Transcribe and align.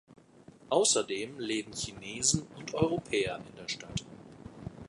Außerdem 0.71 1.39
leben 1.39 1.73
Chinesen 1.73 2.41
und 2.57 2.73
Europäer 2.73 3.35
in 3.51 3.55
der 3.55 3.69
Stadt. 3.69 4.03